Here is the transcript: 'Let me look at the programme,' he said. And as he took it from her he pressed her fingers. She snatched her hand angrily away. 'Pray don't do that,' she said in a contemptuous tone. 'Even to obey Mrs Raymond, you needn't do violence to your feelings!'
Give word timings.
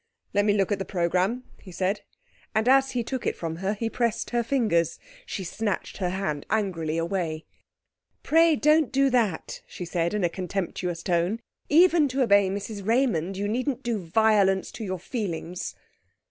'Let 0.33 0.45
me 0.45 0.53
look 0.53 0.71
at 0.71 0.79
the 0.79 0.83
programme,' 0.83 1.43
he 1.59 1.71
said. 1.71 2.01
And 2.55 2.67
as 2.67 2.93
he 2.93 3.03
took 3.03 3.27
it 3.27 3.35
from 3.35 3.57
her 3.57 3.75
he 3.75 3.87
pressed 3.87 4.31
her 4.31 4.41
fingers. 4.41 4.97
She 5.27 5.43
snatched 5.43 5.97
her 5.97 6.09
hand 6.09 6.43
angrily 6.49 6.97
away. 6.97 7.45
'Pray 8.23 8.55
don't 8.55 8.91
do 8.91 9.11
that,' 9.11 9.61
she 9.67 9.85
said 9.85 10.15
in 10.15 10.23
a 10.23 10.27
contemptuous 10.29 11.03
tone. 11.03 11.39
'Even 11.69 12.07
to 12.07 12.23
obey 12.23 12.49
Mrs 12.49 12.83
Raymond, 12.83 13.37
you 13.37 13.47
needn't 13.47 13.83
do 13.83 13.99
violence 13.99 14.71
to 14.71 14.83
your 14.83 14.97
feelings!' 14.97 15.75